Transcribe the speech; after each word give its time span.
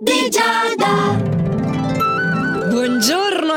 Dijada. 0.00 1.37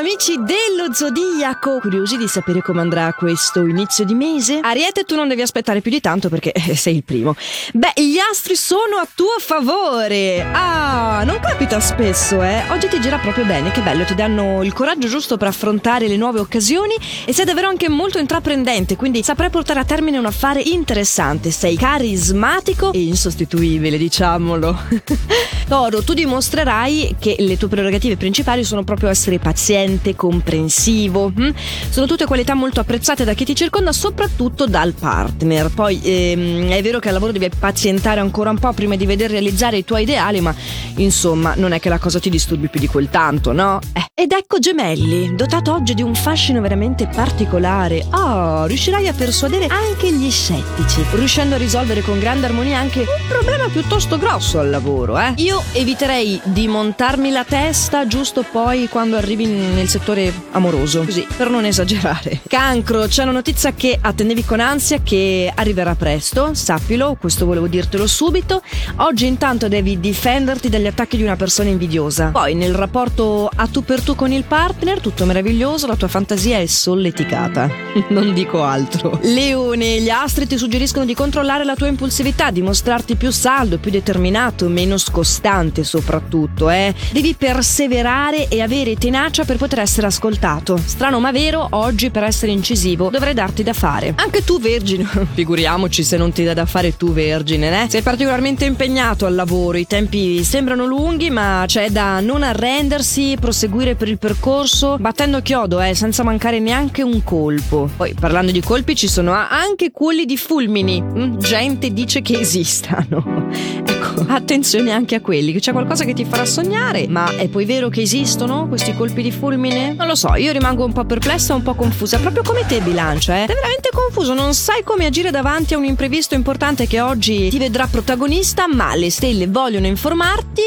Amici 0.00 0.36
dello 0.36 0.94
Zodiaco! 0.94 1.78
Curiosi 1.78 2.16
di 2.16 2.26
sapere 2.26 2.62
come 2.62 2.80
andrà 2.80 3.12
questo 3.12 3.66
inizio 3.66 4.06
di 4.06 4.14
mese? 4.14 4.58
Ariete, 4.62 5.04
tu 5.04 5.14
non 5.14 5.28
devi 5.28 5.42
aspettare 5.42 5.82
più 5.82 5.90
di 5.90 6.00
tanto 6.00 6.30
perché 6.30 6.52
eh, 6.52 6.74
sei 6.74 6.96
il 6.96 7.04
primo. 7.04 7.36
Beh, 7.74 7.92
gli 7.96 8.16
astri 8.16 8.56
sono 8.56 8.96
a 8.96 9.06
tuo 9.14 9.36
favore! 9.38 10.40
Ah, 10.52 11.22
non 11.26 11.38
capita 11.40 11.80
spesso, 11.80 12.42
eh? 12.42 12.62
Oggi 12.70 12.88
ti 12.88 12.98
gira 12.98 13.18
proprio 13.18 13.44
bene, 13.44 13.72
che 13.72 13.82
bello, 13.82 14.04
ti 14.04 14.14
danno 14.14 14.62
il 14.62 14.72
coraggio 14.72 15.06
giusto 15.06 15.36
per 15.36 15.48
affrontare 15.48 16.08
le 16.08 16.16
nuove 16.16 16.40
occasioni 16.40 16.94
e 17.26 17.34
sei 17.34 17.44
davvero 17.44 17.68
anche 17.68 17.90
molto 17.90 18.18
intraprendente, 18.18 18.96
quindi 18.96 19.22
saprai 19.22 19.50
portare 19.50 19.80
a 19.80 19.84
termine 19.84 20.16
un 20.16 20.24
affare 20.24 20.62
interessante. 20.62 21.50
Sei 21.50 21.76
carismatico 21.76 22.94
e 22.94 23.02
insostituibile, 23.02 23.98
diciamolo. 23.98 24.78
Toro, 25.68 26.02
tu 26.02 26.14
dimostrerai 26.14 27.16
che 27.18 27.36
le 27.38 27.58
tue 27.58 27.68
prerogative 27.68 28.16
principali 28.16 28.64
sono 28.64 28.82
proprio 28.82 29.08
essere 29.10 29.38
paziente, 29.38 29.88
comprensivo. 30.14 31.32
Hm? 31.34 31.50
Sono 31.90 32.06
tutte 32.06 32.26
qualità 32.26 32.54
molto 32.54 32.80
apprezzate 32.80 33.24
da 33.24 33.34
chi 33.34 33.44
ti 33.44 33.54
circonda, 33.54 33.92
soprattutto 33.92 34.66
dal 34.66 34.92
partner. 34.92 35.70
Poi 35.70 36.00
ehm, 36.02 36.70
è 36.70 36.82
vero 36.82 36.98
che 36.98 37.08
al 37.08 37.14
lavoro 37.14 37.32
devi 37.32 37.48
pazientare 37.56 38.20
ancora 38.20 38.50
un 38.50 38.58
po' 38.58 38.72
prima 38.72 38.96
di 38.96 39.06
veder 39.06 39.30
realizzare 39.30 39.78
i 39.78 39.84
tuoi 39.84 40.02
ideali, 40.02 40.40
ma 40.40 40.54
insomma 40.96 41.54
non 41.56 41.72
è 41.72 41.80
che 41.80 41.88
la 41.88 41.98
cosa 41.98 42.18
ti 42.18 42.30
disturbi 42.30 42.68
più 42.68 42.80
di 42.80 42.86
quel 42.86 43.08
tanto, 43.10 43.52
no? 43.52 43.78
Eh. 43.92 44.04
Ed 44.20 44.32
ecco 44.32 44.58
Gemelli, 44.58 45.34
dotato 45.34 45.72
oggi 45.72 45.94
di 45.94 46.02
un 46.02 46.14
fascino 46.14 46.60
veramente 46.60 47.06
particolare. 47.06 48.04
Oh, 48.10 48.66
riuscirai 48.66 49.08
a 49.08 49.14
persuadere 49.14 49.66
anche 49.68 50.12
gli 50.12 50.30
scettici, 50.30 51.02
riuscendo 51.12 51.54
a 51.54 51.58
risolvere 51.58 52.02
con 52.02 52.18
grande 52.18 52.44
armonia 52.44 52.78
anche 52.78 53.00
un 53.00 53.28
problema 53.28 53.68
piuttosto 53.68 54.18
grosso 54.18 54.58
al 54.58 54.68
lavoro, 54.68 55.18
eh? 55.18 55.32
Io 55.36 55.62
eviterei 55.72 56.38
di 56.44 56.68
montarmi 56.68 57.30
la 57.30 57.44
testa 57.44 58.06
giusto 58.06 58.42
poi 58.42 58.88
quando 58.88 59.16
arrivi 59.16 59.46
nel 59.80 59.88
settore 59.88 60.32
amoroso, 60.52 61.04
così 61.04 61.26
per 61.36 61.48
non 61.48 61.64
esagerare. 61.64 62.40
Cancro, 62.46 63.06
c'è 63.06 63.22
una 63.22 63.32
notizia 63.32 63.72
che 63.72 63.98
attendevi 64.00 64.44
con 64.44 64.60
ansia 64.60 65.00
che 65.02 65.50
arriverà 65.54 65.94
presto, 65.94 66.52
sappilo, 66.52 67.16
questo 67.18 67.46
volevo 67.46 67.66
dirtelo 67.66 68.06
subito. 68.06 68.62
Oggi 68.96 69.26
intanto 69.26 69.68
devi 69.68 69.98
difenderti 69.98 70.68
dagli 70.68 70.86
attacchi 70.86 71.16
di 71.16 71.22
una 71.22 71.36
persona 71.36 71.70
invidiosa. 71.70 72.28
Poi 72.28 72.54
nel 72.54 72.74
rapporto 72.74 73.50
a 73.52 73.66
tu 73.66 73.82
per 73.82 74.02
tu 74.02 74.14
con 74.14 74.30
il 74.30 74.44
partner, 74.44 75.00
tutto 75.00 75.24
meraviglioso, 75.24 75.86
la 75.86 75.96
tua 75.96 76.08
fantasia 76.08 76.58
è 76.58 76.66
solleticata. 76.66 77.70
non 78.10 78.34
dico 78.34 78.62
altro. 78.62 79.18
Leone, 79.22 80.00
gli 80.00 80.10
astri 80.10 80.46
ti 80.46 80.58
suggeriscono 80.58 81.06
di 81.06 81.14
controllare 81.14 81.64
la 81.64 81.74
tua 81.74 81.86
impulsività, 81.86 82.50
di 82.50 82.60
mostrarti 82.60 83.16
più 83.16 83.30
saldo, 83.30 83.78
più 83.78 83.90
determinato, 83.90 84.68
meno 84.68 84.98
scostante 84.98 85.30
costante 85.30 85.84
soprattutto, 85.84 86.70
eh. 86.70 86.94
Devi 87.12 87.34
perseverare 87.34 88.48
e 88.48 88.60
avere 88.60 88.96
tenacia 88.96 89.44
per 89.44 89.56
poter 89.56 89.69
essere 89.78 90.06
ascoltato. 90.06 90.76
Strano 90.76 91.20
ma 91.20 91.30
vero, 91.30 91.68
oggi 91.70 92.10
per 92.10 92.24
essere 92.24 92.50
incisivo 92.50 93.08
dovrei 93.10 93.34
darti 93.34 93.62
da 93.62 93.72
fare. 93.72 94.14
Anche 94.16 94.42
tu 94.42 94.58
vergine, 94.58 95.06
figuriamoci 95.32 96.02
se 96.02 96.16
non 96.16 96.32
ti 96.32 96.42
dà 96.42 96.54
da 96.54 96.66
fare 96.66 96.96
tu 96.96 97.12
vergine, 97.12 97.84
eh. 97.84 97.88
Sei 97.88 98.02
particolarmente 98.02 98.64
impegnato 98.64 99.26
al 99.26 99.34
lavoro, 99.34 99.78
i 99.78 99.86
tempi 99.86 100.42
sembrano 100.42 100.86
lunghi 100.86 101.30
ma 101.30 101.64
c'è 101.66 101.90
da 101.90 102.20
non 102.20 102.42
arrendersi, 102.42 103.36
proseguire 103.40 103.94
per 103.94 104.08
il 104.08 104.18
percorso, 104.18 104.96
battendo 104.98 105.40
chiodo, 105.42 105.80
eh, 105.80 105.94
senza 105.94 106.22
mancare 106.22 106.58
neanche 106.58 107.02
un 107.02 107.22
colpo. 107.22 107.88
Poi 107.96 108.14
parlando 108.18 108.50
di 108.50 108.60
colpi 108.60 108.96
ci 108.96 109.08
sono 109.08 109.32
anche 109.32 109.90
quelli 109.92 110.24
di 110.24 110.36
fulmini. 110.36 111.00
Mm, 111.00 111.38
gente 111.38 111.92
dice 111.92 112.22
che 112.22 112.40
esistano. 112.40 113.48
ecco, 113.86 114.24
attenzione 114.26 114.90
anche 114.90 115.14
a 115.14 115.20
quelli 115.20 115.58
c'è 115.60 115.72
qualcosa 115.72 116.04
che 116.04 116.14
ti 116.14 116.24
farà 116.24 116.44
sognare, 116.44 117.06
ma 117.06 117.36
è 117.36 117.48
poi 117.48 117.64
vero 117.64 117.88
che 117.88 118.00
esistono 118.00 118.66
questi 118.66 118.94
colpi 118.94 119.22
di 119.22 119.30
fulmine? 119.30 119.59
Non 119.68 120.06
lo 120.06 120.14
so, 120.14 120.36
io 120.36 120.52
rimango 120.52 120.86
un 120.86 120.92
po' 120.92 121.04
perplessa 121.04 121.54
un 121.54 121.62
po' 121.62 121.74
confusa, 121.74 122.18
proprio 122.18 122.42
come 122.42 122.64
te 122.66 122.80
bilancia, 122.80 123.42
eh? 123.42 123.46
Sei 123.46 123.54
veramente 123.54 123.90
confuso, 123.92 124.32
non 124.32 124.54
sai 124.54 124.82
come 124.82 125.04
agire 125.04 125.30
davanti 125.30 125.74
a 125.74 125.76
un 125.76 125.84
imprevisto 125.84 126.34
importante 126.34 126.86
che 126.86 127.00
oggi 127.00 127.50
ti 127.50 127.58
vedrà 127.58 127.86
protagonista, 127.86 128.66
ma 128.66 128.94
le 128.94 129.10
stelle 129.10 129.48
vogliono 129.48 129.86
informarti 129.86 130.62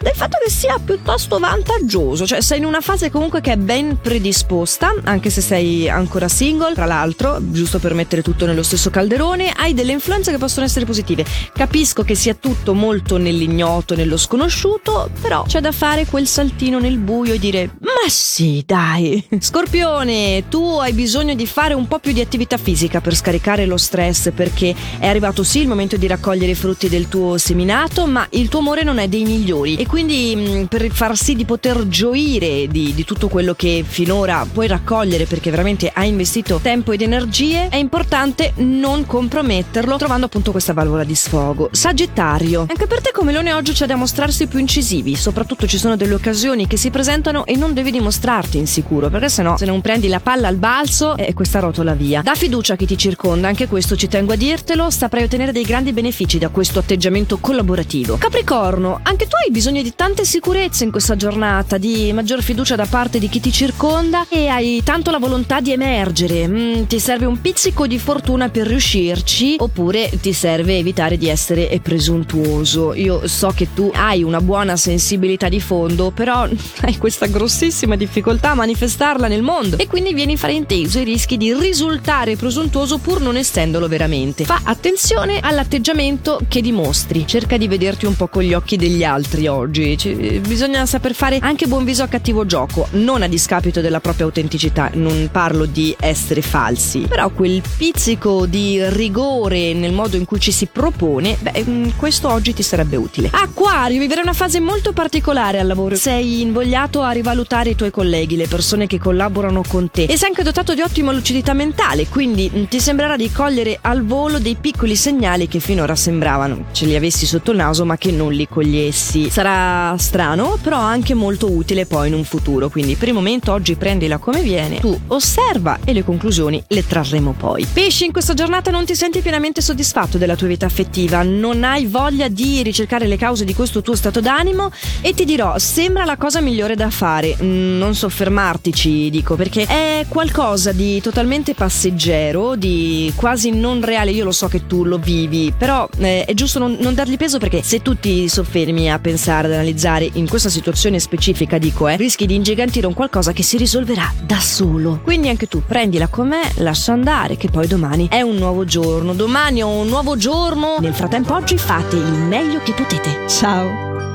del 0.00 0.14
fatto 0.14 0.38
che 0.42 0.50
sia 0.50 0.78
piuttosto 0.82 1.38
vantaggioso, 1.38 2.26
cioè 2.26 2.40
sei 2.40 2.58
in 2.58 2.64
una 2.64 2.80
fase 2.80 3.10
comunque 3.10 3.42
che 3.42 3.52
è 3.52 3.56
ben 3.56 3.98
predisposta, 4.00 4.94
anche 5.04 5.28
se 5.28 5.42
sei 5.42 5.88
ancora 5.90 6.28
single, 6.28 6.74
tra 6.74 6.86
l'altro, 6.86 7.38
giusto 7.40 7.78
per 7.78 7.92
mettere 7.92 8.22
tutto 8.22 8.46
nello 8.46 8.62
stesso 8.62 8.88
calderone, 8.88 9.52
hai 9.54 9.74
delle 9.74 9.92
influenze 9.92 10.30
che 10.30 10.38
possono 10.38 10.64
essere 10.64 10.86
positive. 10.86 11.24
Capisco 11.52 12.02
che 12.02 12.14
sia 12.14 12.34
tutto 12.34 12.72
molto 12.72 13.18
nell'ignoto, 13.18 13.94
nello 13.94 14.16
sconosciuto, 14.16 15.10
però 15.20 15.42
c'è 15.42 15.60
da 15.60 15.72
fare 15.72 16.06
quel 16.06 16.26
saltino 16.26 16.78
nel 16.78 16.96
buio 16.96 17.34
e 17.34 17.38
dire 17.38 17.70
ma 17.80 18.08
sì, 18.08 18.37
dai. 18.64 19.26
Scorpione, 19.38 20.44
tu 20.48 20.62
hai 20.78 20.92
bisogno 20.92 21.34
di 21.34 21.46
fare 21.46 21.74
un 21.74 21.88
po' 21.88 21.98
più 21.98 22.12
di 22.12 22.20
attività 22.20 22.56
fisica 22.56 23.00
per 23.00 23.14
scaricare 23.14 23.66
lo 23.66 23.76
stress 23.76 24.30
perché 24.32 24.74
è 24.98 25.06
arrivato 25.06 25.42
sì 25.42 25.60
il 25.60 25.68
momento 25.68 25.96
di 25.96 26.06
raccogliere 26.06 26.52
i 26.52 26.54
frutti 26.54 26.88
del 26.88 27.08
tuo 27.08 27.38
seminato, 27.38 28.06
ma 28.06 28.26
il 28.30 28.48
tuo 28.48 28.60
amore 28.60 28.82
non 28.82 28.98
è 28.98 29.08
dei 29.08 29.24
migliori 29.24 29.76
e 29.76 29.86
quindi 29.86 30.34
mm, 30.36 30.64
per 30.64 30.88
far 30.90 31.16
sì 31.16 31.34
di 31.34 31.44
poter 31.44 31.88
gioire 31.88 32.68
di, 32.68 32.94
di 32.94 33.04
tutto 33.04 33.28
quello 33.28 33.54
che 33.54 33.84
finora 33.86 34.46
puoi 34.50 34.68
raccogliere 34.68 35.24
perché 35.24 35.50
veramente 35.50 35.90
hai 35.92 36.08
investito 36.08 36.60
tempo 36.62 36.92
ed 36.92 37.02
energie, 37.02 37.68
è 37.68 37.76
importante 37.76 38.52
non 38.56 39.04
comprometterlo 39.04 39.96
trovando 39.96 40.26
appunto 40.26 40.50
questa 40.50 40.72
valvola 40.72 41.04
di 41.04 41.14
sfogo. 41.14 41.70
Sagittario, 41.72 42.66
anche 42.68 42.86
per 42.86 43.00
te 43.00 43.10
come 43.12 43.32
leone 43.32 43.52
oggi 43.52 43.72
c'è 43.72 43.86
da 43.86 43.96
mostrarsi 43.96 44.46
più 44.46 44.58
incisivi, 44.58 45.16
soprattutto 45.16 45.66
ci 45.66 45.78
sono 45.78 45.96
delle 45.96 46.14
occasioni 46.14 46.66
che 46.66 46.76
si 46.76 46.90
presentano 46.90 47.44
e 47.44 47.56
non 47.56 47.74
devi 47.74 47.90
dimostrarti 48.18 48.58
insicuro, 48.58 49.08
perché 49.08 49.28
sennò 49.28 49.56
se 49.56 49.64
non 49.64 49.80
prendi 49.80 50.08
la 50.08 50.20
palla 50.20 50.48
al 50.48 50.56
balzo 50.56 51.16
e 51.16 51.32
questa 51.34 51.60
rotola 51.60 51.94
via. 51.94 52.20
Da 52.22 52.34
fiducia 52.34 52.74
a 52.74 52.76
chi 52.76 52.86
ti 52.86 52.98
circonda, 52.98 53.48
anche 53.48 53.68
questo 53.68 53.96
ci 53.96 54.08
tengo 54.08 54.32
a 54.32 54.36
dirtelo, 54.36 54.90
saprai 54.90 55.22
ottenere 55.22 55.52
dei 55.52 55.64
grandi 55.64 55.92
benefici 55.92 56.38
da 56.38 56.48
questo 56.48 56.80
atteggiamento 56.80 57.38
collaborativo. 57.38 58.16
Capricorno, 58.18 59.00
anche 59.02 59.26
tu 59.26 59.36
hai 59.36 59.50
bisogno 59.50 59.82
di 59.82 59.94
tante 59.94 60.24
sicurezze 60.24 60.84
in 60.84 60.90
questa 60.90 61.16
giornata, 61.16 61.78
di 61.78 62.12
maggior 62.12 62.42
fiducia 62.42 62.74
da 62.74 62.86
parte 62.86 63.18
di 63.18 63.28
chi 63.28 63.40
ti 63.40 63.52
circonda 63.52 64.26
e 64.28 64.48
hai 64.48 64.82
tanto 64.82 65.10
la 65.10 65.18
volontà 65.18 65.60
di 65.60 65.72
emergere. 65.72 66.48
Mm, 66.48 66.84
ti 66.84 66.98
serve 66.98 67.26
un 67.26 67.40
pizzico 67.40 67.86
di 67.86 67.98
fortuna 67.98 68.48
per 68.48 68.66
riuscirci 68.66 69.56
oppure 69.58 70.10
ti 70.20 70.32
serve 70.32 70.78
evitare 70.78 71.16
di 71.16 71.28
essere 71.28 71.78
presuntuoso. 71.80 72.94
Io 72.94 73.26
so 73.28 73.52
che 73.54 73.68
tu 73.72 73.90
hai 73.94 74.22
una 74.22 74.40
buona 74.40 74.76
sensibilità 74.76 75.48
di 75.48 75.60
fondo, 75.60 76.10
però 76.10 76.48
hai 76.82 76.96
questa 76.98 77.26
grossissima 77.26 77.94
difficoltà 77.94 78.07
a 78.40 78.54
manifestarla 78.54 79.28
nel 79.28 79.42
mondo 79.42 79.78
e 79.78 79.86
quindi 79.86 80.12
vieni 80.12 80.36
frainteso 80.36 80.98
e 80.98 81.04
rischi 81.04 81.36
di 81.36 81.54
risultare 81.54 82.36
presuntuoso 82.36 82.98
pur 82.98 83.20
non 83.20 83.36
essendolo 83.36 83.86
veramente. 83.88 84.44
Fa 84.44 84.60
attenzione 84.64 85.38
all'atteggiamento 85.40 86.40
che 86.48 86.60
dimostri, 86.60 87.26
cerca 87.26 87.56
di 87.56 87.68
vederti 87.68 88.06
un 88.06 88.16
po' 88.16 88.28
con 88.28 88.42
gli 88.42 88.54
occhi 88.54 88.76
degli 88.76 89.04
altri 89.04 89.46
oggi, 89.46 89.96
Ci, 89.96 90.40
bisogna 90.46 90.84
saper 90.86 91.14
fare 91.14 91.38
anche 91.40 91.66
buon 91.66 91.84
viso 91.84 92.02
a 92.02 92.08
cattivo 92.08 92.44
gioco, 92.44 92.88
non 92.92 93.22
a 93.22 93.28
discapito 93.28 93.80
della 93.80 94.00
propria 94.00 94.26
autenticità, 94.26 94.90
non 94.94 95.28
parlo 95.30 95.64
di 95.64 95.94
essere 95.98 96.42
falsi, 96.42 97.00
però 97.00 97.30
quel 97.30 97.62
pizzico 97.76 98.46
di 98.46 98.82
rigore 98.88 99.72
nel 99.74 99.92
modo 99.92 100.16
in 100.16 100.24
cui 100.24 100.40
ci 100.40 100.50
si 100.50 100.66
propone, 100.66 101.36
beh, 101.40 101.64
mm, 101.68 101.88
questo 101.96 102.30
oggi 102.30 102.52
ti 102.52 102.62
sarebbe 102.62 102.96
utile. 102.96 103.30
Acqua 103.30 103.68
Acquario, 103.68 104.00
vivere 104.00 104.22
una 104.22 104.32
fase 104.32 104.60
molto 104.60 104.92
particolare 104.92 105.60
al 105.60 105.66
lavoro. 105.66 105.94
Sei 105.94 106.40
invogliato 106.40 107.02
a 107.02 107.10
rivalutare 107.10 107.70
i 107.70 107.76
tuoi 107.76 107.90
colleghi, 107.98 108.36
le 108.36 108.46
persone 108.46 108.86
che 108.86 109.00
collaborano 109.00 109.64
con 109.66 109.90
te 109.90 110.04
e 110.04 110.16
sei 110.16 110.28
anche 110.28 110.44
dotato 110.44 110.72
di 110.72 110.82
ottima 110.82 111.10
lucidità 111.10 111.52
mentale, 111.52 112.06
quindi 112.06 112.48
mm, 112.54 112.64
ti 112.66 112.78
sembrerà 112.78 113.16
di 113.16 113.28
cogliere 113.32 113.76
al 113.80 114.04
volo 114.04 114.38
dei 114.38 114.54
piccoli 114.54 114.94
segnali 114.94 115.48
che 115.48 115.58
finora 115.58 115.96
sembravano 115.96 116.66
ce 116.70 116.86
li 116.86 116.94
avessi 116.94 117.26
sotto 117.26 117.50
il 117.50 117.56
naso 117.56 117.84
ma 117.84 117.96
che 117.96 118.12
non 118.12 118.32
li 118.32 118.46
cogliessi. 118.46 119.30
Sarà 119.30 119.96
strano, 119.98 120.58
però 120.62 120.76
anche 120.76 121.14
molto 121.14 121.50
utile 121.50 121.86
poi 121.86 122.06
in 122.06 122.14
un 122.14 122.22
futuro, 122.22 122.68
quindi 122.68 122.94
per 122.94 123.08
il 123.08 123.14
momento 123.14 123.52
oggi 123.52 123.74
prendila 123.74 124.18
come 124.18 124.42
viene, 124.42 124.78
tu 124.78 124.96
osserva 125.08 125.80
e 125.84 125.92
le 125.92 126.04
conclusioni 126.04 126.62
le 126.68 126.86
trarremo 126.86 127.34
poi. 127.36 127.66
Pesci, 127.72 128.04
in 128.04 128.12
questa 128.12 128.34
giornata 128.34 128.70
non 128.70 128.84
ti 128.84 128.94
senti 128.94 129.22
pienamente 129.22 129.60
soddisfatto 129.60 130.18
della 130.18 130.36
tua 130.36 130.46
vita 130.46 130.66
affettiva, 130.66 131.24
non 131.24 131.64
hai 131.64 131.86
voglia 131.86 132.28
di 132.28 132.62
ricercare 132.62 133.08
le 133.08 133.16
cause 133.16 133.44
di 133.44 133.54
questo 133.54 133.82
tuo 133.82 133.96
stato 133.96 134.20
d'animo 134.20 134.70
e 135.00 135.14
ti 135.14 135.24
dirò, 135.24 135.58
sembra 135.58 136.04
la 136.04 136.16
cosa 136.16 136.40
migliore 136.40 136.76
da 136.76 136.90
fare. 136.90 137.36
Mm, 137.42 137.87
non 137.88 137.96
soffermartici, 137.96 139.08
dico, 139.08 139.34
perché 139.34 139.64
è 139.64 140.04
qualcosa 140.08 140.72
di 140.72 141.00
totalmente 141.00 141.54
passeggero, 141.54 142.54
di 142.54 143.10
quasi 143.16 143.50
non 143.50 143.82
reale. 143.82 144.10
Io 144.10 144.24
lo 144.24 144.30
so 144.30 144.46
che 144.46 144.66
tu 144.66 144.84
lo 144.84 144.98
vivi, 144.98 145.54
però 145.56 145.88
eh, 145.98 146.24
è 146.26 146.34
giusto 146.34 146.58
non, 146.58 146.76
non, 146.80 146.94
dargli 146.94 147.16
peso 147.16 147.38
perché 147.38 147.62
se 147.62 147.80
tu 147.80 147.98
ti 147.98 148.28
soffermi 148.28 148.90
a 148.92 148.98
pensare, 148.98 149.46
ad 149.46 149.54
analizzare 149.54 150.08
in 150.14 150.28
questa 150.28 150.50
situazione 150.50 150.98
specifica, 150.98 151.56
dico, 151.56 151.88
eh, 151.88 151.96
rischi 151.96 152.26
di 152.26 152.34
ingigantire 152.34 152.86
un 152.86 152.94
qualcosa 152.94 153.32
che 153.32 153.42
si 153.42 153.56
risolverà 153.56 154.12
da 154.22 154.38
solo. 154.38 155.00
Quindi 155.02 155.28
anche 155.28 155.46
tu 155.46 155.62
prendila 155.64 156.08
con 156.08 156.28
me, 156.28 156.42
lascia 156.56 156.92
andare, 156.92 157.36
che 157.38 157.48
poi 157.48 157.66
domani 157.66 158.08
è 158.10 158.20
un 158.20 158.36
nuovo 158.36 158.66
giorno. 158.66 159.14
Domani 159.14 159.60
è 159.60 159.64
un 159.64 159.86
nuovo 159.86 160.16
giorno. 160.16 160.76
Nel 160.80 160.94
frattempo 160.94 161.34
oggi 161.34 161.56
fate 161.56 161.96
il 161.96 162.12
meglio 162.12 162.60
che 162.62 162.72
potete. 162.72 163.26
Ciao! 163.28 164.07